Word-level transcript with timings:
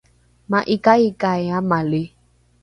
ma’ika’ikai 0.51 1.45
amali 1.57 2.03